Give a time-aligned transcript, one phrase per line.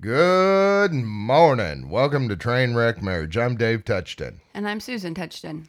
[0.00, 1.88] Good morning.
[1.88, 3.36] Welcome to Trainwreck Marriage.
[3.36, 4.38] I'm Dave Touchton.
[4.54, 5.66] And I'm Susan Touchton.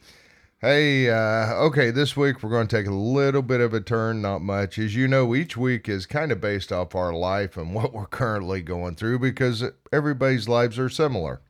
[0.60, 4.22] Hey, uh, okay, this week we're going to take a little bit of a turn,
[4.22, 4.78] not much.
[4.78, 8.06] As you know, each week is kind of based off our life and what we're
[8.06, 11.40] currently going through because everybody's lives are similar.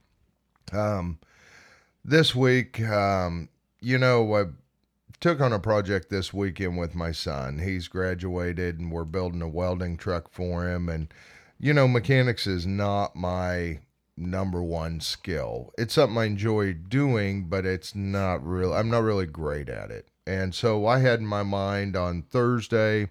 [0.73, 1.19] Um,
[2.03, 3.51] this week, um,
[3.83, 4.45] you know, I
[5.21, 7.59] took on a project this weekend with my son.
[7.59, 10.89] He's graduated and we're building a welding truck for him.
[10.89, 11.13] And,
[11.61, 13.81] you know, mechanics is not my
[14.17, 15.73] number one skill.
[15.77, 18.73] It's something I enjoy doing, but it's not real.
[18.73, 20.09] I'm not really great at it.
[20.27, 23.11] And so I had in my mind on Thursday,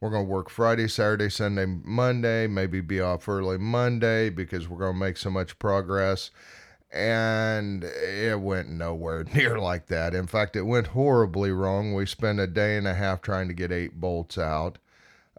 [0.00, 4.78] we're going to work Friday, Saturday, Sunday, Monday, maybe be off early Monday because we're
[4.78, 6.30] going to make so much progress.
[6.92, 10.14] And it went nowhere near like that.
[10.14, 11.94] In fact, it went horribly wrong.
[11.94, 14.76] We spent a day and a half trying to get eight bolts out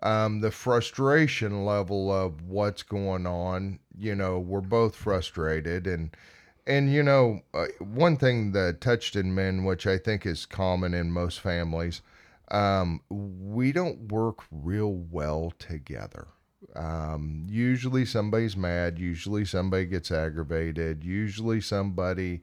[0.04, 3.80] um, the frustration level of what's going on.
[3.98, 6.16] You know, we're both frustrated, and
[6.68, 11.12] and you know, uh, one thing that Touchton men, which I think is common in
[11.12, 12.02] most families,
[12.52, 16.28] um, we don't work real well together.
[16.76, 19.00] Um, usually somebody's mad.
[19.00, 21.04] Usually somebody gets aggravated.
[21.04, 22.42] Usually somebody,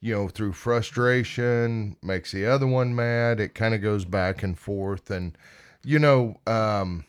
[0.00, 3.40] you know, through frustration makes the other one mad.
[3.40, 5.36] It kind of goes back and forth, and
[5.84, 7.04] you know, um,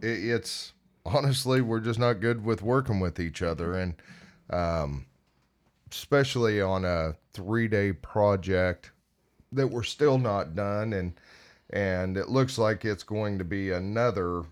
[0.00, 0.72] it, it's
[1.04, 3.94] honestly we're just not good with working with each other, and
[4.50, 5.06] um,
[5.90, 8.92] especially on a three day project
[9.52, 11.14] that we're still not done, and
[11.70, 14.44] and it looks like it's going to be another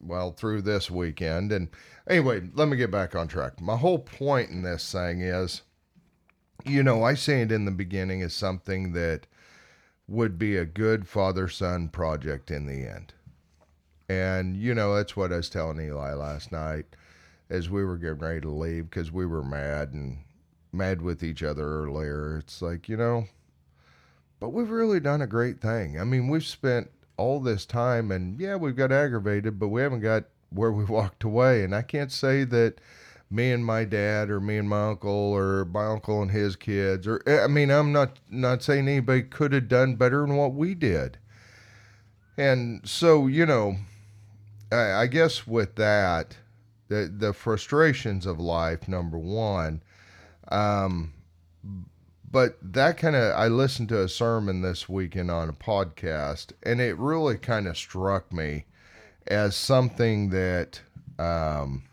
[0.00, 1.52] well through this weekend.
[1.52, 1.68] And
[2.08, 3.60] anyway, let me get back on track.
[3.60, 5.62] My whole point in this thing is,
[6.64, 9.26] you know, I say it in the beginning is something that
[10.10, 13.14] would be a good father son project in the end.
[14.08, 16.84] And, you know, that's what I was telling Eli last night
[17.48, 20.18] as we were getting ready to leave because we were mad and
[20.72, 22.38] mad with each other earlier.
[22.38, 23.26] It's like, you know,
[24.40, 26.00] but we've really done a great thing.
[26.00, 30.00] I mean, we've spent all this time and yeah, we've got aggravated, but we haven't
[30.00, 31.62] got where we walked away.
[31.62, 32.80] And I can't say that
[33.30, 37.06] me and my dad or me and my uncle or my uncle and his kids
[37.06, 40.74] or I mean, I'm not not saying anybody could have done better than what we
[40.74, 41.18] did.
[42.36, 43.76] And so, you know,
[44.72, 46.36] I, I guess with that,
[46.88, 49.82] the the frustrations of life, number one.
[50.50, 51.12] Um,
[52.30, 56.80] but that kind of I listened to a sermon this weekend on a podcast, and
[56.80, 58.66] it really kind of struck me
[59.26, 60.80] as something that,
[61.18, 61.84] um,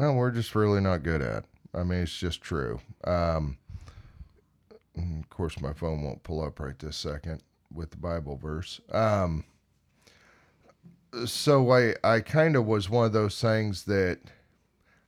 [0.00, 1.44] well, we're just really not good at.
[1.74, 2.80] I mean, it's just true.
[3.04, 3.58] Um,
[4.96, 8.80] of course, my phone won't pull up right this second with the Bible verse.
[8.90, 9.44] Um,
[11.26, 14.20] so I I kind of was one of those things that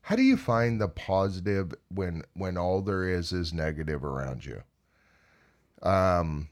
[0.02, 4.62] how do you find the positive when when all there is is negative around you?
[5.82, 6.50] Um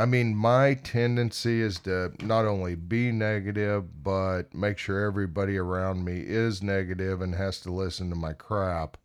[0.00, 6.06] I mean, my tendency is to not only be negative, but make sure everybody around
[6.06, 8.96] me is negative and has to listen to my crap.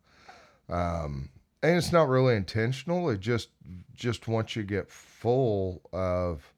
[0.70, 1.28] Um,
[1.62, 3.10] and it's not really intentional.
[3.10, 3.50] It just
[3.94, 6.50] just once you get full of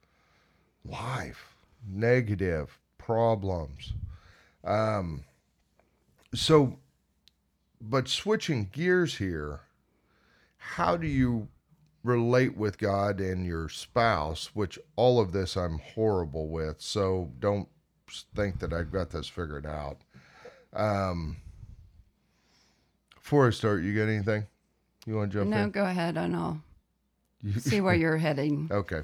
[0.85, 3.93] life, negative, problems.
[4.63, 5.25] Um,
[6.33, 6.79] so,
[7.81, 9.63] but switching gears here,
[10.59, 11.49] how do you
[12.05, 16.81] relate with God and your spouse, which all of this I'm horrible with.
[16.81, 17.69] So don't
[18.35, 19.99] think that I've got this figured out.
[20.73, 21.39] Um,
[23.15, 24.47] before I start, you got anything
[25.09, 25.63] you want to jump no, in?
[25.65, 26.63] No, go ahead and I'll
[27.59, 28.69] see where you're heading.
[28.71, 29.03] Okay.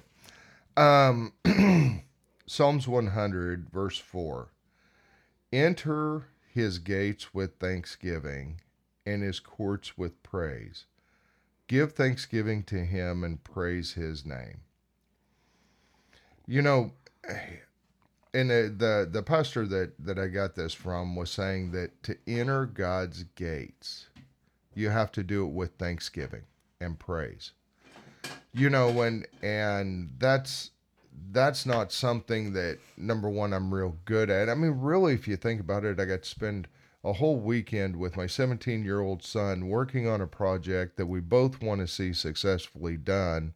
[0.76, 1.32] Um,
[2.46, 4.48] Psalms 100, verse 4
[5.52, 8.60] Enter his gates with thanksgiving
[9.06, 10.86] and his courts with praise.
[11.66, 14.60] Give thanksgiving to him and praise his name.
[16.46, 16.92] You know,
[18.34, 22.16] and the, the, the pastor that, that I got this from was saying that to
[22.26, 24.06] enter God's gates,
[24.74, 26.42] you have to do it with thanksgiving
[26.80, 27.52] and praise.
[28.52, 30.70] You know, when, and that's,
[31.30, 34.48] that's not something that number one I'm real good at.
[34.48, 36.68] I mean, really, if you think about it, I got to spend
[37.04, 41.20] a whole weekend with my 17 year old son working on a project that we
[41.20, 43.52] both want to see successfully done.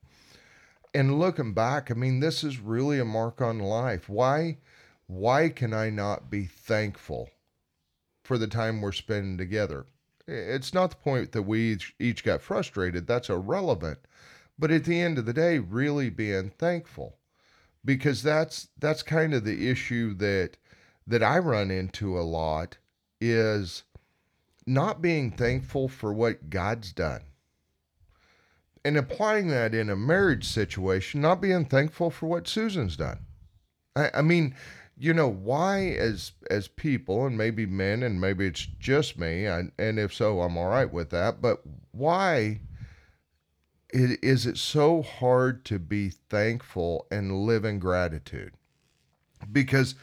[0.94, 4.08] And looking back, I mean, this is really a mark on life.
[4.08, 4.58] Why,
[5.06, 7.30] why can I not be thankful
[8.22, 9.86] for the time we're spending together?
[10.26, 13.06] It's not the point that we each, each got frustrated.
[13.06, 13.98] That's irrelevant.
[14.58, 17.16] But at the end of the day, really being thankful
[17.84, 20.56] because that's that's kind of the issue that
[21.06, 22.76] that I run into a lot
[23.20, 23.84] is
[24.66, 27.22] not being thankful for what God's done.
[28.84, 33.20] And applying that in a marriage situation, not being thankful for what Susan's done.
[33.96, 34.54] I, I mean,
[34.96, 39.72] you know, why as as people, and maybe men, and maybe it's just me, and,
[39.78, 41.40] and if so, I'm all right with that.
[41.40, 41.62] But
[41.92, 42.60] why
[43.92, 48.52] is it so hard to be thankful and live in gratitude?
[49.50, 49.94] Because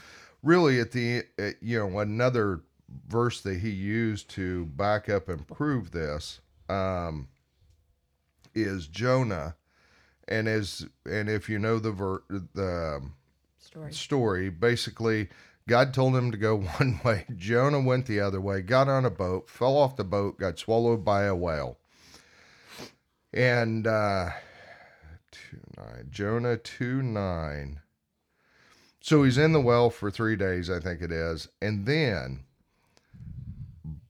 [0.42, 1.24] really, at the
[1.62, 2.62] you know another
[3.08, 6.40] verse that he used to back up and prove this
[6.70, 7.28] um,
[8.54, 9.56] is Jonah,
[10.28, 13.02] and as and if you know the ver- the
[13.60, 13.94] story.
[13.94, 15.30] story, basically
[15.68, 17.26] God told him to go one way.
[17.36, 21.04] Jonah went the other way, got on a boat, fell off the boat, got swallowed
[21.04, 21.78] by a whale.
[23.34, 24.30] And uh,
[25.32, 27.82] two nine Jonah two nine.
[29.02, 32.45] So he's in the well for three days, I think it is, and then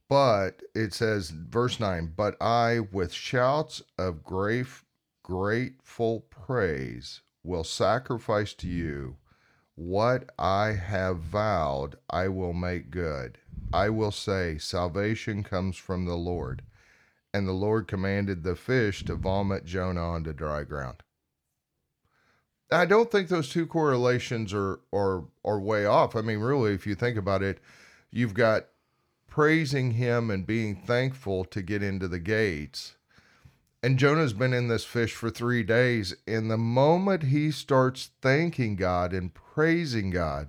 [0.07, 4.67] but it says, verse 9, but I, with shouts of great,
[5.23, 8.73] grateful praise, will sacrifice to hmm.
[8.73, 9.17] you
[9.75, 13.37] what I have vowed, I will make good.
[13.73, 16.61] I will say, Salvation comes from the Lord.
[17.33, 21.03] And the Lord commanded the fish to vomit Jonah onto dry ground.
[22.71, 26.15] I don't think those two correlations are, are, are way off.
[26.15, 27.59] I mean, really, if you think about it,
[28.09, 28.67] you've got
[29.35, 32.95] praising him and being thankful to get into the gates.
[33.83, 36.15] And Jonah's been in this fish for three days.
[36.25, 40.47] And the moment he starts thanking God and praising God,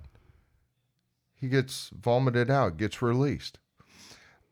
[1.35, 3.59] he gets vomited out, gets released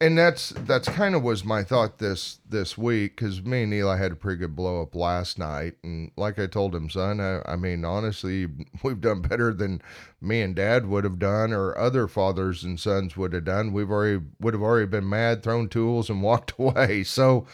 [0.01, 3.97] and that's that's kind of was my thought this this week because me and Eli
[3.97, 7.42] had a pretty good blow up last night, and like I told him, son, I,
[7.45, 8.47] I, mean honestly,
[8.83, 9.81] we've done better than
[10.19, 13.71] me and Dad would have done, or other fathers and sons would have done.
[13.71, 17.03] We've already would have already been mad, thrown tools, and walked away.
[17.03, 17.47] So,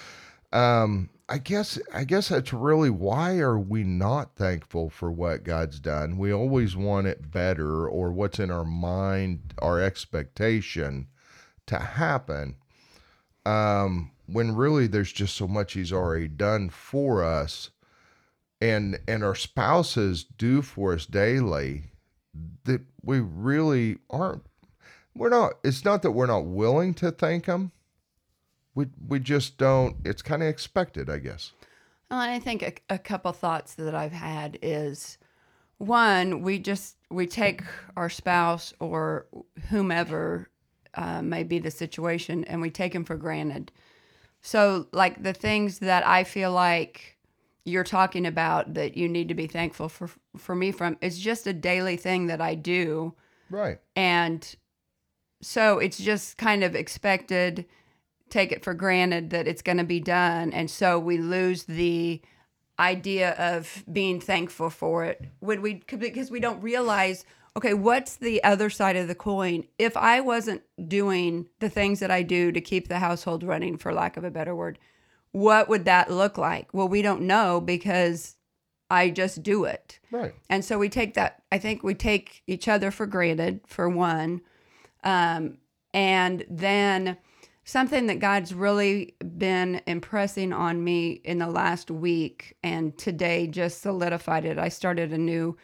[0.51, 5.79] um, I guess I guess that's really why are we not thankful for what God's
[5.79, 6.17] done?
[6.17, 11.07] We always want it better, or what's in our mind, our expectation
[11.71, 12.55] to happen
[13.45, 17.71] um, when really there's just so much he's already done for us.
[18.61, 21.85] And and our spouses do for us daily
[22.65, 24.43] that we really aren't
[25.15, 27.71] we're not it's not that we're not willing to thank them
[28.75, 31.51] we we just don't it's kind of expected i guess.
[32.09, 35.17] Well, i think a, a couple thoughts that i've had is
[35.79, 37.63] one we just we take
[37.97, 39.25] our spouse or
[39.69, 40.50] whomever
[40.95, 43.71] uh, may be the situation, and we take them for granted.
[44.41, 47.17] So, like the things that I feel like
[47.63, 51.45] you're talking about that you need to be thankful for for me from it's just
[51.45, 53.13] a daily thing that I do.
[53.49, 53.79] Right.
[53.95, 54.55] And
[55.41, 57.65] so it's just kind of expected
[58.29, 62.21] take it for granted that it's going to be done and so we lose the
[62.79, 67.25] idea of being thankful for it when we because we don't realize
[67.57, 69.65] okay, what's the other side of the coin?
[69.77, 73.93] If I wasn't doing the things that I do to keep the household running, for
[73.93, 74.79] lack of a better word,
[75.31, 76.73] what would that look like?
[76.73, 78.35] Well, we don't know because
[78.89, 79.99] I just do it.
[80.11, 80.33] Right.
[80.49, 84.41] And so we take that, I think we take each other for granted, for one.
[85.03, 85.57] Um,
[85.93, 87.17] and then
[87.63, 93.81] something that God's really been impressing on me in the last week and today just
[93.81, 94.57] solidified it.
[94.57, 95.57] I started a new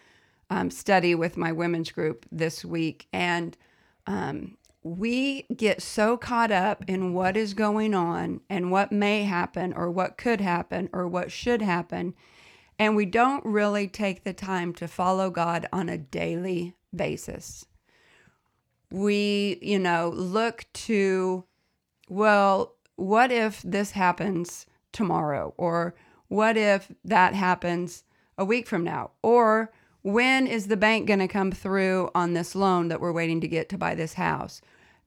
[0.50, 3.58] um, study with my women's group this week, and
[4.06, 9.74] um, we get so caught up in what is going on and what may happen,
[9.74, 12.14] or what could happen, or what should happen,
[12.80, 17.66] and we don't really take the time to follow God on a daily basis.
[18.92, 21.44] We, you know, look to,
[22.08, 25.54] well, what if this happens tomorrow?
[25.58, 25.96] Or
[26.30, 28.04] what if that happens
[28.38, 29.12] a week from now?
[29.22, 29.72] Or
[30.14, 33.48] when is the bank going to come through on this loan that we're waiting to
[33.48, 34.62] get to buy this house?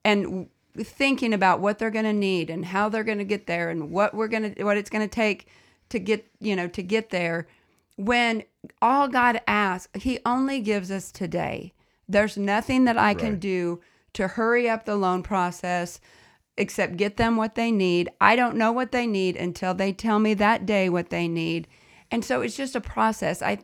[0.04, 3.70] And thinking about what they're going to need and how they're going to get there
[3.70, 5.46] and what we're going to what it's going to take
[5.88, 7.48] to get, you know, to get there
[7.96, 8.44] when
[8.80, 11.74] all God asks, he only gives us today.
[12.08, 13.18] There's nothing that I right.
[13.18, 13.80] can do
[14.14, 16.00] to hurry up the loan process
[16.56, 18.08] except get them what they need.
[18.20, 21.68] I don't know what they need until they tell me that day what they need.
[22.10, 23.42] And so it's just a process.
[23.42, 23.58] I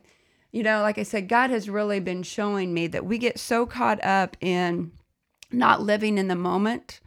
[0.57, 3.67] you know, like I said, God has really been showing me that we get so
[3.67, 4.91] caught up in
[5.51, 6.99] not living in the moment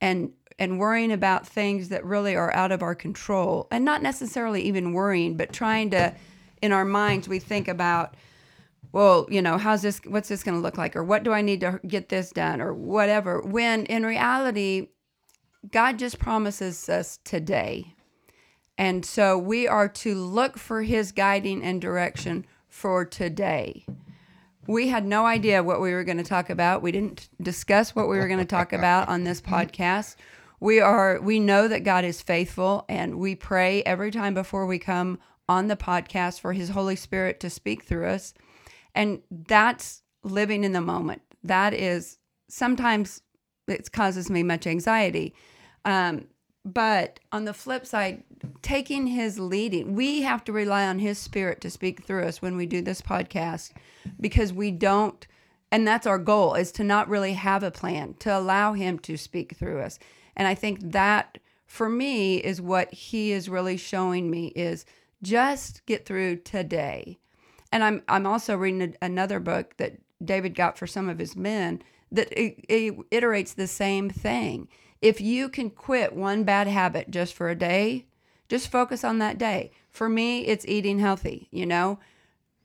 [0.00, 3.66] and and worrying about things that really are out of our control.
[3.72, 6.14] And not necessarily even worrying but trying to
[6.62, 8.14] in our minds we think about
[8.92, 10.94] well you know how's this what's this going to look like?
[10.94, 12.60] Or what do i need to get this done?
[12.60, 13.40] Or whatever.
[13.40, 14.86] When in reality
[15.68, 17.92] God just promises us today.
[18.78, 23.86] And so we are to look for his guiding and direction for today.
[24.66, 26.82] We had no idea what we were going to talk about.
[26.82, 30.16] We didn't discuss what we were going to talk about on this podcast.
[30.58, 34.80] We are we know that God is faithful and we pray every time before we
[34.80, 38.34] come on the podcast for his Holy Spirit to speak through us.
[38.92, 41.22] And that's living in the moment.
[41.44, 43.22] That is sometimes
[43.68, 45.32] it causes me much anxiety.
[45.84, 46.26] Um,
[46.64, 48.22] but on the flip side,
[48.62, 52.56] taking his leading, we have to rely on his spirit to speak through us when
[52.56, 53.72] we do this podcast
[54.20, 55.26] because we don't,
[55.70, 59.16] and that's our goal is to not really have a plan, to allow him to
[59.16, 59.98] speak through us.
[60.36, 64.86] And I think that for me is what he is really showing me is
[65.22, 67.18] just get through today.
[67.72, 71.82] And I'm I'm also reading another book that David got for some of his men
[72.12, 74.68] that it, it iterates the same thing.
[75.04, 78.06] If you can quit one bad habit just for a day,
[78.48, 79.70] just focus on that day.
[79.90, 81.98] For me, it's eating healthy, you know?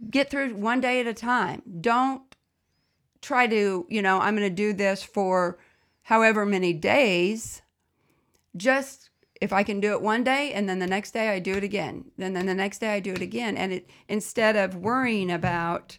[0.10, 1.62] Get through one day at a time.
[1.82, 2.22] Don't
[3.22, 5.60] try to, you know, I'm going to do this for
[6.04, 7.62] however many days.
[8.56, 9.10] Just
[9.42, 11.64] if I can do it one day and then the next day I do it
[11.66, 15.30] again, then then the next day I do it again and it instead of worrying
[15.30, 15.98] about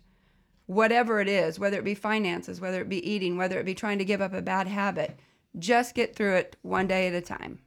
[0.64, 3.98] whatever it is, whether it be finances, whether it be eating, whether it be trying
[3.98, 5.18] to give up a bad habit,
[5.58, 7.60] just get through it one day at a time.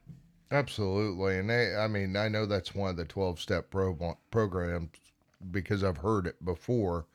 [0.50, 1.38] Absolutely.
[1.38, 4.90] And they, I mean, I know that's one of the 12 step pro- programs
[5.50, 7.06] because I've heard it before.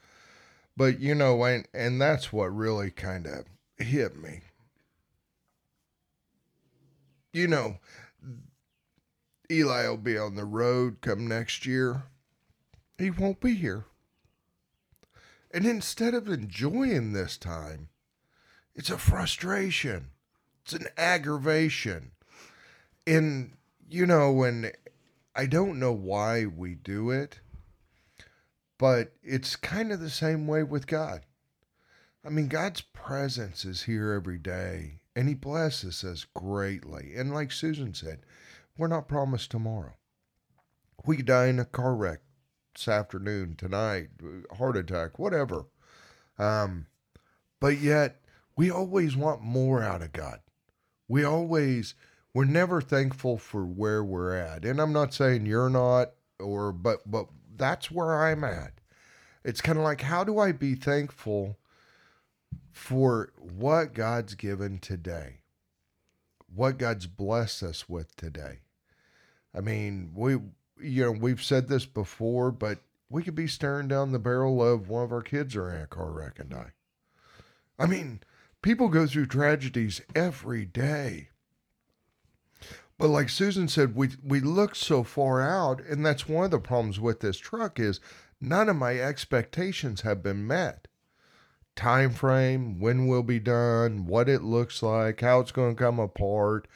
[0.76, 3.46] But, you know, and, and that's what really kind of
[3.78, 4.42] hit me.
[7.34, 7.78] You know,
[9.52, 12.04] Eli will be on the road come next year.
[12.98, 13.86] He won't be here.
[15.52, 17.90] And instead of enjoying this time,
[18.76, 20.10] it's a frustration,
[20.72, 22.12] it's an aggravation.
[23.08, 23.58] And,
[23.90, 24.72] you know, when
[25.36, 27.40] I don't know why we do it,
[28.78, 31.22] but it's kind of the same way with God.
[32.24, 37.14] I mean, God's presence is here every day and He blesses us greatly.
[37.16, 38.20] And like Susan said,
[38.78, 39.96] we're not promised tomorrow.
[41.04, 42.20] We could die in a car wreck
[42.76, 44.10] this afternoon, tonight,
[44.58, 45.66] heart attack, whatever.
[46.38, 46.86] Um,
[47.60, 48.22] but yet,
[48.56, 50.42] we always want more out of God.
[51.10, 51.96] We always,
[52.34, 54.64] we're never thankful for where we're at.
[54.64, 58.72] And I'm not saying you're not, or, but, but that's where I'm at.
[59.44, 61.58] It's kind of like, how do I be thankful
[62.72, 65.42] for what God's given today?
[66.54, 68.60] What God's blessed us with today?
[69.54, 70.38] I mean, we
[70.82, 74.90] you know, we've said this before, but we could be staring down the barrel of
[74.90, 76.72] one of our kids are in a car wreck and die.
[77.78, 78.22] I mean,
[78.62, 81.30] people go through tragedies every day.
[82.98, 86.60] But like Susan said, we we look so far out, and that's one of the
[86.60, 88.02] problems with this truck is
[88.42, 90.90] none of my expectations have been met.
[91.78, 95.98] Time frame, when we'll be done, what it looks like, how it's going to come
[95.98, 96.68] apart.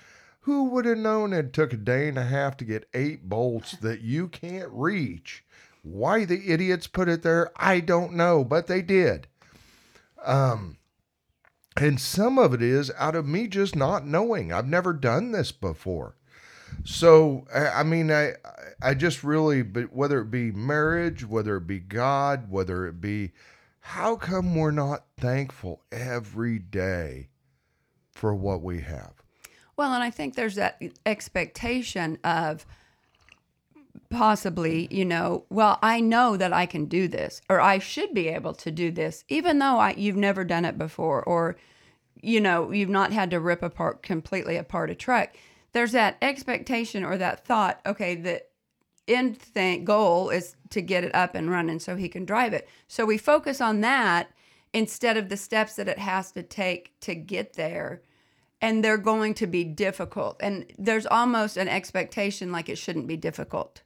[0.42, 3.72] Who would have known it took a day and a half to get eight bolts
[3.82, 5.44] that you can't reach?
[5.82, 9.28] Why the idiots put it there, I don't know, but they did.
[10.24, 10.78] Um,
[11.78, 14.52] and some of it is out of me just not knowing.
[14.52, 16.16] I've never done this before.
[16.84, 18.34] So I mean, I
[18.82, 23.32] I just really, but whether it be marriage, whether it be God, whether it be,
[23.80, 27.30] how come we're not thankful every day
[28.12, 29.14] for what we have?
[29.76, 32.66] Well, and I think there's that expectation of
[34.14, 38.30] possibly, you know, well, I know that I can do this, or I should be
[38.30, 41.58] able to do this, even though I, you've never done it before, or,
[42.22, 45.36] you know, you've not had to rip apart completely apart a truck.
[45.74, 48.44] There's that expectation or that thought, okay, the
[49.08, 52.70] end thing, goal is to get it up and running so he can drive it.
[52.88, 54.30] So we focus on that
[54.74, 58.02] instead of the steps that it has to take to get there
[58.62, 60.38] and they're going to be difficult.
[60.40, 63.82] And there's almost an expectation like it shouldn't be difficult.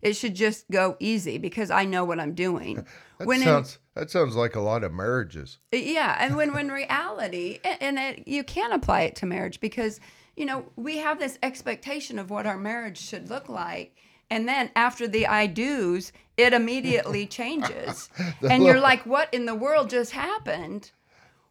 [0.00, 2.76] It should just go easy because I know what I'm doing.
[3.18, 5.58] that when sounds in, that sounds like a lot of marriages.
[5.72, 10.00] Uh, yeah, and when when reality, and, it, you can apply it to marriage because
[10.36, 13.96] you know we have this expectation of what our marriage should look like,
[14.30, 18.08] and then after the I do's, it immediately changes,
[18.48, 20.92] and you're like, what in the world just happened?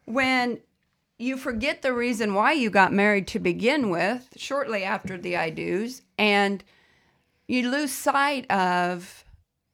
[0.05, 0.61] When
[1.19, 5.49] you forget the reason why you got married to begin with shortly after the I
[5.49, 6.63] do's, and
[7.47, 9.23] you lose sight of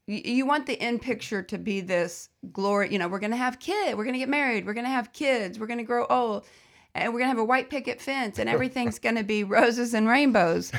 [0.06, 3.60] you want the end picture to be this glory you know we're going to have
[3.60, 6.06] kids we're going to get married we're going to have kids we're going to grow
[6.08, 6.46] old
[6.96, 9.94] and we're going to have a white picket fence and everything's going to be roses
[9.94, 10.72] and rainbows.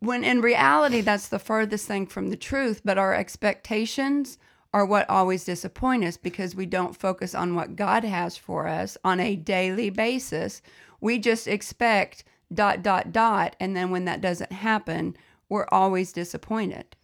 [0.00, 2.82] When in reality, that's the furthest thing from the truth.
[2.84, 4.38] But our expectations
[4.72, 8.96] are what always disappoint us because we don't focus on what God has for us
[9.04, 10.62] on a daily basis.
[11.00, 13.56] We just expect dot, dot, dot.
[13.58, 15.16] And then when that doesn't happen,
[15.48, 16.96] we're always disappointed.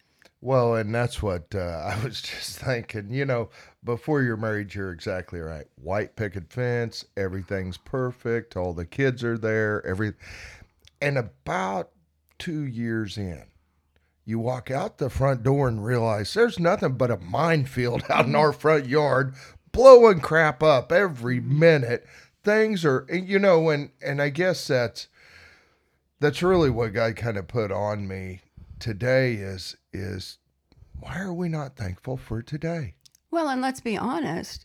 [0.45, 1.59] Well, and that's what uh,
[1.97, 3.11] I was just thinking.
[3.11, 3.49] You know,
[3.83, 5.67] before you're married, you're exactly right.
[5.77, 8.57] White picket fence, everything's perfect.
[8.57, 9.85] All the kids are there.
[9.87, 10.13] Every,
[11.01, 11.91] and about
[12.39, 13.45] two years in,
[14.27, 18.35] you walk out the front door and realize there's nothing but a minefield out in
[18.35, 19.35] our front yard,
[19.73, 22.07] blowing crap up every minute.
[22.43, 25.09] Things are, you know, and and I guess that's
[26.25, 28.41] that's really what God kind of put on me
[28.79, 30.39] today is is
[30.99, 32.95] why are we not thankful for today?
[33.31, 34.65] Well, and let's be honest.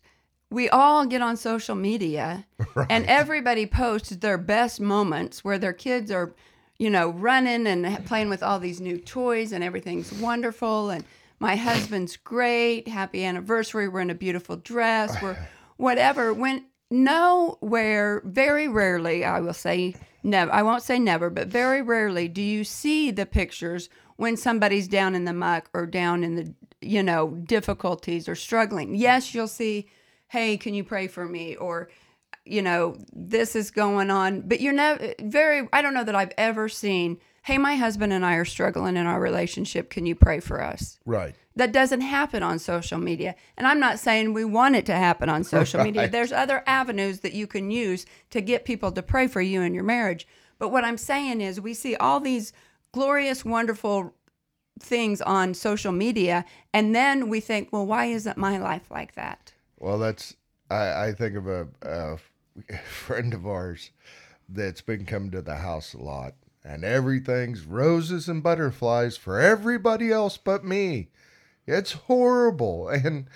[0.49, 2.87] We all get on social media Right.
[2.89, 6.33] and everybody posts their best moments where their kids are,
[6.77, 11.03] you know, running and playing with all these new toys and everything's wonderful and
[11.39, 15.37] my husband's great, happy anniversary, we're in a beautiful dress, we're
[15.77, 16.33] whatever.
[16.33, 22.27] When nowhere, very rarely, I will say never, I won't say never, but very rarely
[22.27, 26.53] do you see the pictures when somebody's down in the muck or down in the,
[26.81, 28.93] you know, difficulties or struggling.
[28.93, 29.87] Yes, you'll see,
[30.27, 31.55] hey, can you pray for me?
[31.55, 31.89] Or,
[32.43, 34.41] you know, this is going on.
[34.41, 38.25] But you're never very, I don't know that I've ever seen, hey, my husband and
[38.25, 39.89] I are struggling in our relationship.
[39.89, 40.99] Can you pray for us?
[41.05, 41.35] Right.
[41.55, 43.35] That doesn't happen on social media.
[43.57, 46.07] And I'm not saying we want it to happen on social media.
[46.07, 49.73] There's other avenues that you can use to get people to pray for you in
[49.73, 50.27] your marriage.
[50.57, 52.53] But what I'm saying is, we see all these
[52.91, 54.13] glorious, wonderful
[54.79, 59.53] things on social media, and then we think, well, why isn't my life like that?
[59.77, 60.35] Well, that's
[60.69, 62.17] I, I think of a, a
[62.89, 63.91] friend of ours
[64.47, 70.11] that's been coming to the house a lot, and everything's roses and butterflies for everybody
[70.11, 71.09] else but me.
[71.65, 73.27] It's horrible, and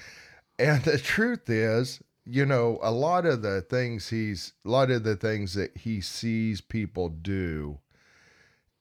[0.60, 5.04] and the truth is, you know, a lot of the things he's a lot of
[5.04, 7.80] the things that he sees people do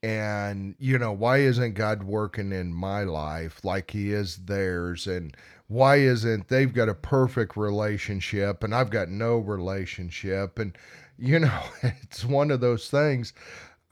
[0.03, 5.37] and you know why isn't god working in my life like he is theirs and
[5.69, 10.77] why isn't they've got a perfect relationship and i've got no relationship and
[11.19, 13.33] you know it's one of those things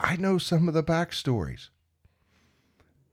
[0.01, 1.69] i know some of the backstories.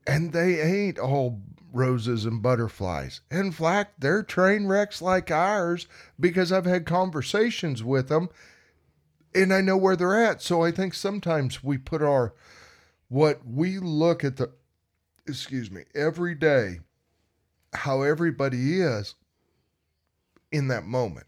[0.09, 1.41] And they ain't all
[1.73, 3.19] roses and butterflies.
[3.29, 5.85] In fact they're train wrecks like ours
[6.19, 8.29] because i've had conversations with them
[9.35, 10.41] and i know where they're at.
[10.41, 12.33] So i think sometimes we put our
[13.09, 14.51] what we look at the
[15.27, 16.79] excuse me every day
[17.73, 19.15] how everybody is
[20.51, 21.27] in that moment.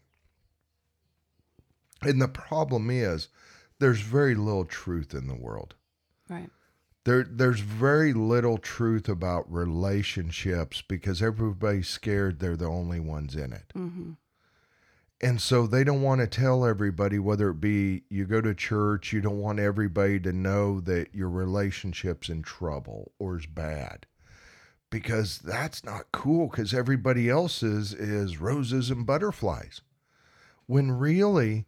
[2.02, 3.28] And the problem is
[3.80, 5.74] there's very little truth in the world
[6.28, 6.50] Right.
[7.04, 13.52] there there's very little truth about relationships because everybody's scared they're the only ones in
[13.52, 14.12] it hmm
[15.22, 19.12] and so they don't want to tell everybody, whether it be you go to church,
[19.12, 24.06] you don't want everybody to know that your relationship's in trouble or is bad.
[24.88, 29.82] Because that's not cool because everybody else's is roses and butterflies.
[30.64, 31.66] When really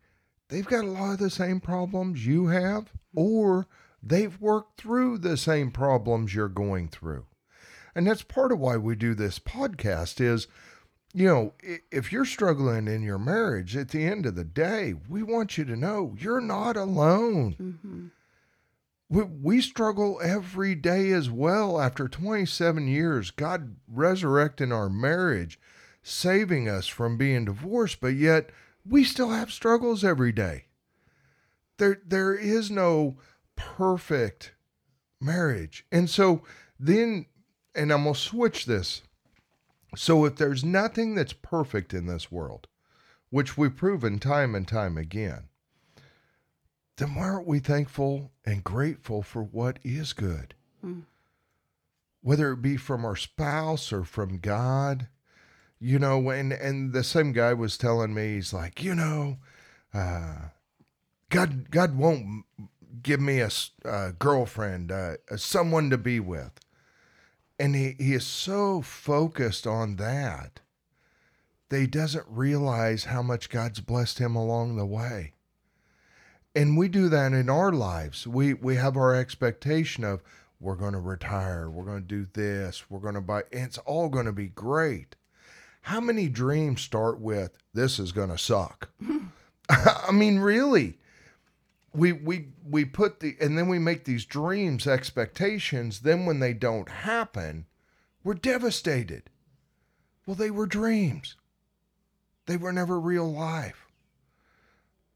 [0.52, 3.66] they've got a lot of the same problems you have, or
[4.02, 7.24] they've worked through the same problems you're going through.
[7.94, 10.46] And that's part of why we do this podcast is
[11.14, 11.52] you know,
[11.90, 15.64] if you're struggling in your marriage, at the end of the day, we want you
[15.66, 17.52] to know you're not alone.
[17.52, 18.06] hmm
[19.10, 21.78] We, we struggle every day as well.
[21.78, 25.60] After 27 years, God resurrecting our marriage,
[26.02, 28.48] saving us from being divorced, but yet
[28.88, 30.66] we still have struggles every day.
[31.78, 33.16] There, there is no
[33.56, 34.52] perfect
[35.20, 35.86] marriage.
[35.90, 36.42] And so
[36.78, 37.26] then,
[37.74, 39.02] and I'm going to switch this.
[39.96, 42.66] So if there's nothing that's perfect in this world,
[43.30, 45.48] which we've proven time and time again,
[46.96, 50.54] then why aren't we thankful and grateful for what is good?
[50.84, 51.02] Mm.
[52.20, 55.08] Whether it be from our spouse or from God,
[55.82, 59.38] you know, and and the same guy was telling me, he's like, you know,
[59.92, 60.36] uh,
[61.28, 62.44] God God won't
[63.02, 66.60] give me a girlfriend, uh, someone to be with
[67.62, 70.58] and he, he is so focused on that
[71.68, 75.34] that he doesn't realize how much God's blessed him along the way.
[76.56, 78.26] And we do that in our lives.
[78.26, 80.24] We we have our expectation of
[80.58, 84.08] we're going to retire, we're going to do this, we're going to buy it's all
[84.08, 85.14] going to be great.
[85.82, 88.90] How many dreams start with this is going to suck?
[89.68, 90.98] I mean, really,
[91.92, 96.00] we we we put the and then we make these dreams expectations.
[96.00, 97.66] Then when they don't happen
[98.24, 99.30] we're devastated.
[100.26, 101.36] Well they were dreams.
[102.46, 103.86] They were never real life.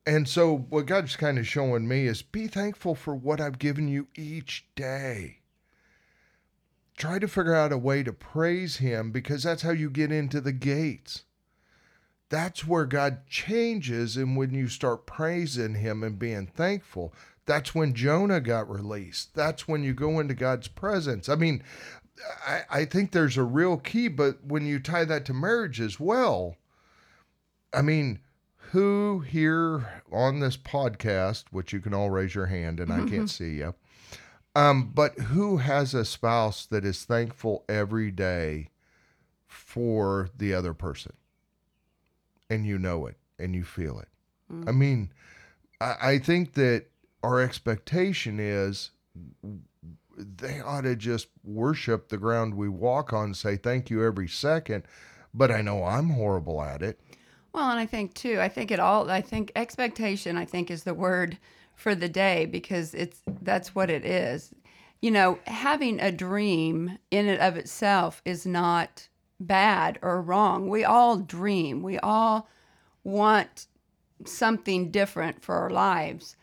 [0.05, 3.88] And so what god's kind of showing me is be thankful for what i've given
[3.88, 5.40] you each day
[6.96, 10.40] try to figure out a way to praise him because that's how you get into
[10.40, 11.24] the gates
[12.28, 14.16] that's where God changes.
[14.16, 19.35] And when you start praising Him and being thankful, that's when Jonah got released.
[19.35, 21.28] That's when you go into God's presence.
[21.28, 21.62] I mean,
[22.46, 26.00] I, I think there's a real key, but when you tie that to marriage as
[26.00, 26.56] well,
[27.72, 28.20] I mean,
[28.70, 33.09] who here on this podcast, which you can all raise your hand and I mm-hmm.
[33.09, 33.74] can't see you,
[34.57, 38.71] um, but who has a spouse that is thankful every day
[39.47, 41.12] for the other person?
[42.51, 44.09] and you know it and you feel it.
[44.53, 44.69] Mm-hmm.
[44.69, 45.12] I mean,
[45.81, 46.87] I, I think that
[47.23, 48.90] our expectation is
[50.16, 54.85] they ought to just worship the ground we walk on, say thank you every second.
[55.35, 56.99] But I know I'm horrible at it.
[57.53, 60.85] Well, and I think too, I think it all, I think expectation, I think is
[60.85, 61.37] the word
[61.77, 64.53] for the day because it's, that's what it is.
[65.01, 69.09] You know, having a dream in and of itself is not
[69.39, 70.69] bad or wrong.
[70.69, 71.83] We all dream.
[71.83, 72.49] We all
[73.05, 73.67] want
[74.25, 76.37] something different for our lives.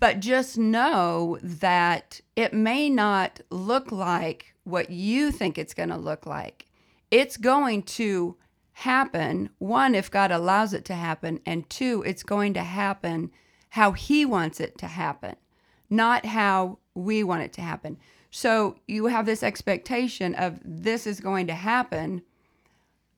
[0.00, 5.96] But just know that it may not look like what you think it's going to
[5.96, 6.66] look like.
[7.10, 8.36] It's going to
[8.72, 13.30] happen, one, if God allows it to happen, and two, it's going to happen
[13.70, 15.36] how He wants it to happen,
[15.88, 17.98] not how we want it to happen.
[18.30, 22.22] So you have this expectation of this is going to happen,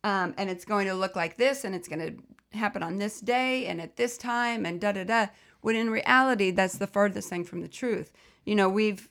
[0.04, 3.20] um, and it's going to look like this, and it's going to happen on this
[3.20, 5.26] day and at this time, and da da da.
[5.60, 8.12] When in reality, that's the furthest thing from the truth.
[8.44, 9.08] You know, we've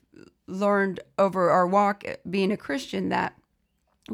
[0.48, 3.38] learned over our walk being a Christian that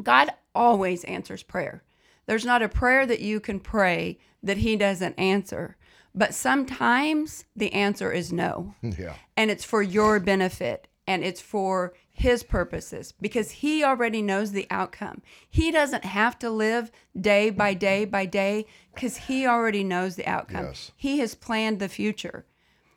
[0.02, 1.82] God always answers prayer.
[2.26, 5.76] There's not a prayer that you can pray that He doesn't answer.
[6.14, 8.74] But sometimes the answer is no.
[8.82, 9.14] Yeah.
[9.36, 14.66] And it's for your benefit and it's for his purposes because he already knows the
[14.70, 15.22] outcome.
[15.48, 20.26] He doesn't have to live day by day by day because he already knows the
[20.26, 20.66] outcome.
[20.66, 20.92] Yes.
[20.96, 22.44] He has planned the future.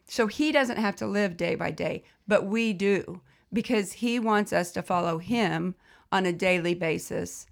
[0.05, 3.21] So he doesn't have to live day by day, but we do
[3.53, 5.75] because he wants us to follow him
[6.11, 7.45] on a daily basis.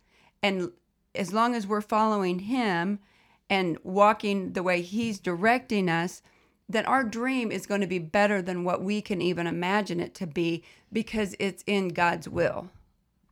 [0.44, 0.72] And
[1.16, 3.00] as long as we're following him
[3.50, 6.22] and walking the way he's directing us,
[6.68, 10.14] that our dream is going to be better than what we can even imagine it
[10.16, 12.70] to be because it's in God's will.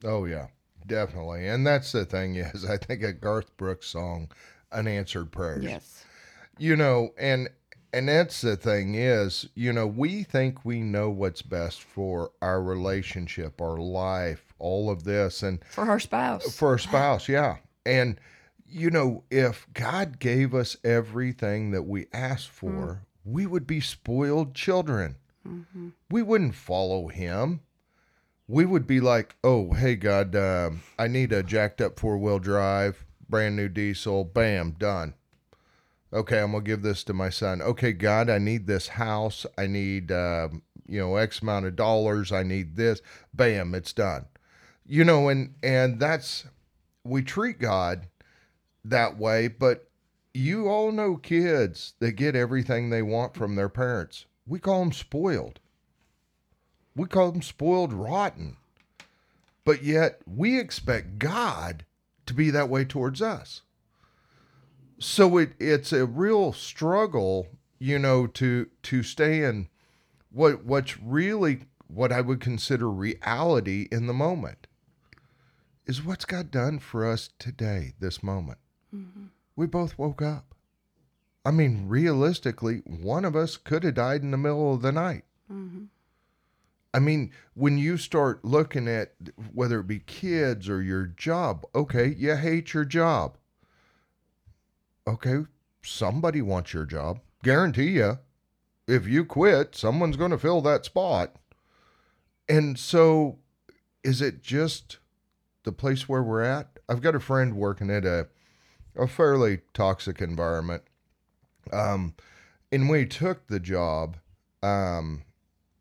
[0.03, 0.47] Oh yeah,
[0.85, 1.47] definitely.
[1.47, 4.29] And that's the thing is I think a Garth Brooks song,
[4.71, 5.63] Unanswered Prayers.
[5.63, 6.05] Yes.
[6.57, 7.49] You know, and
[7.93, 12.61] and that's the thing is, you know, we think we know what's best for our
[12.61, 16.55] relationship, our life, all of this and for our spouse.
[16.55, 17.57] For our spouse, yeah.
[17.85, 18.19] And
[18.67, 23.81] you know, if God gave us everything that we asked for, mm we would be
[23.81, 25.17] spoiled children.
[25.45, 25.89] Mm-hmm.
[26.09, 27.59] We wouldn't follow him.
[28.47, 32.39] We would be like, oh, hey, God, uh, I need a jacked up four wheel
[32.39, 35.13] drive, brand new diesel, bam, done.
[36.13, 37.61] Okay, I'm going to give this to my son.
[37.61, 39.45] Okay, God, I need this house.
[39.57, 40.47] I need, uh,
[40.87, 42.31] you know, X amount of dollars.
[42.31, 43.01] I need this.
[43.33, 44.27] Bam, it's done.
[44.85, 46.45] You know, and and that's
[47.03, 48.07] we treat God
[48.89, 49.89] that way, but
[50.33, 54.25] you all know kids that get everything they want from their parents.
[54.45, 55.59] We call them spoiled.
[56.95, 58.57] We call them spoiled rotten.
[59.65, 61.85] But yet we expect God
[62.25, 63.61] to be that way towards us.
[64.99, 67.47] So it, it's a real struggle,
[67.79, 69.67] you know, to to stay in
[70.31, 74.67] what what's really what I would consider reality in the moment
[75.85, 78.57] is what's God done for us today, this moment.
[79.57, 80.55] We both woke up.
[81.43, 85.23] I mean, realistically, one of us could have died in the middle of the night.
[85.51, 85.85] Mm-hmm.
[86.93, 89.13] I mean, when you start looking at
[89.53, 93.37] whether it be kids or your job, okay, you hate your job.
[95.07, 95.45] Okay,
[95.81, 97.19] somebody wants your job.
[97.43, 98.19] Guarantee you,
[98.87, 101.35] if you quit, someone's going to fill that spot.
[102.47, 103.39] And so,
[104.03, 104.97] is it just
[105.63, 106.79] the place where we're at?
[106.87, 108.27] I've got a friend working at a
[108.97, 110.83] a fairly toxic environment.
[111.71, 112.15] Um,
[112.71, 114.17] and he took the job,
[114.63, 115.23] um,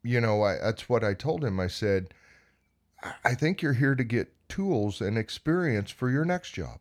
[0.02, 1.58] you know, I, that's what I told him.
[1.58, 2.12] I said,
[3.24, 6.80] I think you're here to get tools and experience for your next job.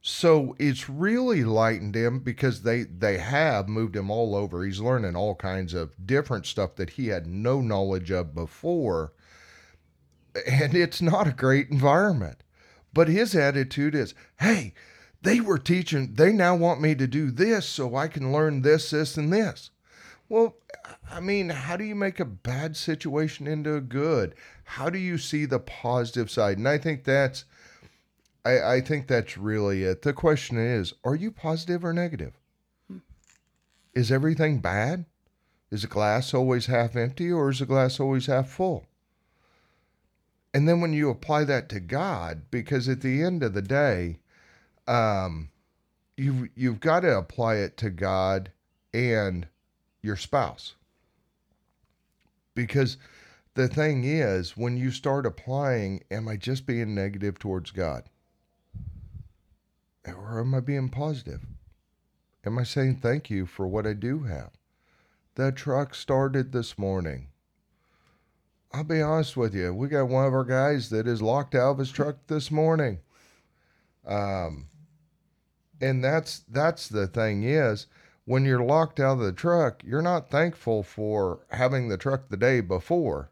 [0.00, 4.64] So it's really lightened him because they they have moved him all over.
[4.64, 9.12] He's learning all kinds of different stuff that he had no knowledge of before.
[10.46, 12.44] And it's not a great environment.
[12.96, 14.72] But his attitude is, "Hey,
[15.20, 18.88] they were teaching, they now want me to do this so I can learn this,
[18.88, 19.68] this and this."
[20.30, 20.56] Well,
[21.10, 24.34] I mean, how do you make a bad situation into a good?
[24.64, 26.56] How do you see the positive side?
[26.56, 27.44] And I think that's
[28.46, 30.00] I, I think that's really it.
[30.00, 32.32] The question is, are you positive or negative?
[33.92, 35.04] Is everything bad?
[35.70, 38.86] Is the glass always half empty or is the glass always half full?
[40.56, 44.20] And then when you apply that to God, because at the end of the day,
[44.88, 45.50] um,
[46.16, 48.50] you've you've got to apply it to God
[48.94, 49.48] and
[50.00, 50.74] your spouse.
[52.54, 52.96] Because
[53.52, 58.04] the thing is, when you start applying, am I just being negative towards God?
[60.06, 61.44] Or am I being positive?
[62.46, 64.52] Am I saying thank you for what I do have?
[65.34, 67.28] That truck started this morning.
[68.76, 69.72] I'll be honest with you.
[69.72, 72.98] We got one of our guys that is locked out of his truck this morning.
[74.06, 74.66] Um,
[75.80, 77.86] and that's that's the thing is
[78.26, 82.36] when you're locked out of the truck, you're not thankful for having the truck the
[82.36, 83.30] day before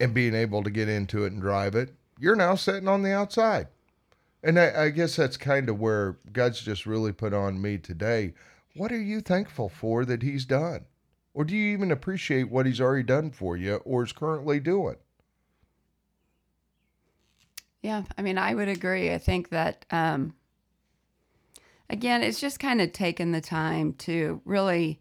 [0.00, 1.92] and being able to get into it and drive it.
[2.18, 3.68] You're now sitting on the outside.
[4.42, 8.32] And I, I guess that's kind of where God's just really put on me today.
[8.74, 10.86] What are you thankful for that He's done?
[11.36, 14.96] Or do you even appreciate what He's already done for you or is currently doing?
[17.82, 19.12] Yeah, I mean, I would agree.
[19.12, 20.34] I think that, um,
[21.90, 24.98] again, it's just kind of taking the time to really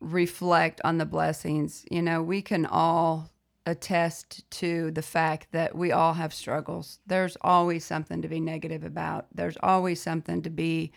[0.00, 1.86] reflect on the blessings.
[1.88, 3.30] You know, we can all
[3.64, 6.98] attest to the fact that we all have struggles.
[7.06, 9.28] There's always something to be negative about.
[9.32, 10.90] There's always something to be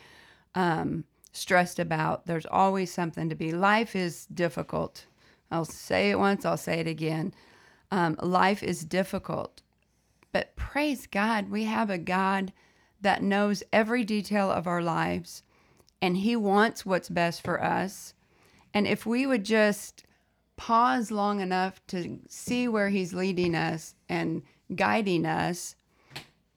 [0.56, 1.04] um,
[1.36, 2.26] stressed about.
[2.26, 3.52] There's always something to be.
[3.52, 5.06] Life is difficult.
[5.52, 7.34] I'll say it once, I'll say it again.
[7.92, 9.62] Um, life is difficult.
[10.32, 12.52] But praise God, we have a God
[13.02, 15.44] that knows every detail of our lives
[16.02, 18.14] and He wants what's best for us.
[18.74, 20.04] And if we would just
[20.58, 24.42] pause long enough to see where He's leading us and
[24.76, 25.76] guiding us,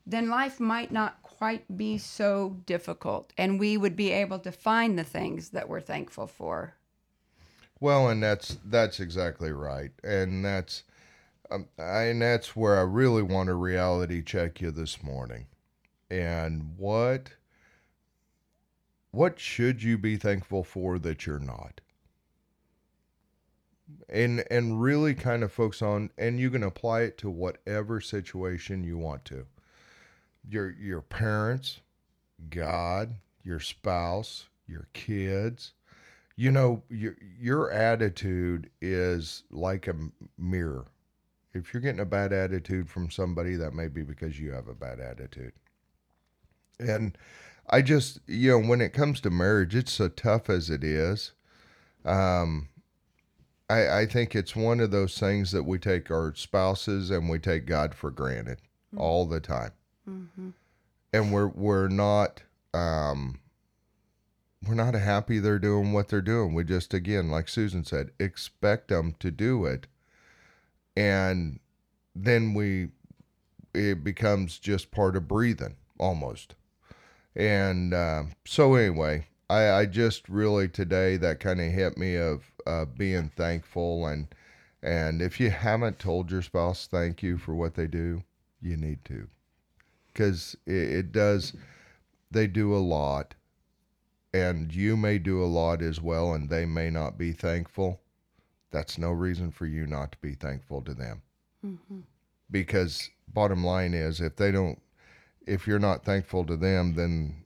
[0.06, 3.32] then life might not quite be so difficult.
[3.38, 6.74] And we would be able to find the things that we're thankful for.
[7.80, 10.82] Well, and that's that's exactly right, and that's
[11.48, 15.46] um, and that's where I really want to reality check you this morning.
[16.10, 17.34] And what
[19.12, 21.80] what should you be thankful for that you're not?
[24.08, 28.84] and and really kind of focus on and you can apply it to whatever situation
[28.84, 29.46] you want to
[30.48, 31.80] your your parents
[32.50, 35.72] god your spouse your kids
[36.36, 39.94] you know your your attitude is like a
[40.38, 40.86] mirror
[41.54, 44.74] if you're getting a bad attitude from somebody that may be because you have a
[44.74, 45.52] bad attitude
[46.78, 47.18] and
[47.70, 51.32] i just you know when it comes to marriage it's so tough as it is
[52.04, 52.68] um
[53.70, 57.38] I, I think it's one of those things that we take our spouses and we
[57.38, 58.58] take God for granted
[58.94, 58.98] mm-hmm.
[58.98, 59.72] all the time.
[60.08, 60.50] Mm-hmm.
[61.12, 62.42] And we're we're not
[62.74, 63.40] um,
[64.66, 66.54] we're not happy they're doing what they're doing.
[66.54, 69.86] We just again, like Susan said, expect them to do it,
[70.96, 71.60] and
[72.14, 72.88] then we
[73.74, 76.54] it becomes just part of breathing almost.
[77.36, 82.42] And uh, so anyway, I, I just really today that kind of hit me of
[82.66, 84.28] uh, being thankful and
[84.82, 88.22] and if you haven't told your spouse thank you for what they do,
[88.60, 89.28] you need to,
[90.12, 91.54] because it, it does.
[92.30, 93.34] They do a lot,
[94.34, 98.00] and you may do a lot as well, and they may not be thankful.
[98.70, 101.22] That's no reason for you not to be thankful to them.
[101.64, 102.00] Mm-hmm.
[102.50, 104.80] Because bottom line is, if they don't,
[105.46, 107.44] if you're not thankful to them, then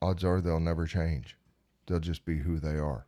[0.00, 1.36] odds are they'll never change.
[1.86, 3.06] They'll just be who they are.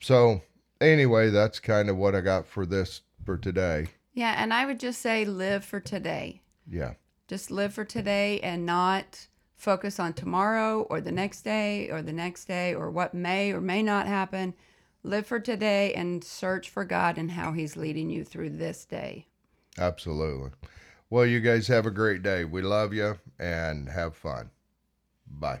[0.00, 0.42] So,
[0.80, 3.88] anyway, that's kind of what I got for this for today.
[4.12, 6.42] Yeah, and I would just say live for today.
[6.68, 6.94] Yeah.
[7.30, 12.12] Just live for today and not focus on tomorrow or the next day or the
[12.12, 14.52] next day or what may or may not happen.
[15.04, 19.28] Live for today and search for God and how He's leading you through this day.
[19.78, 20.50] Absolutely.
[21.08, 22.44] Well, you guys have a great day.
[22.44, 24.50] We love you and have fun.
[25.24, 25.60] Bye.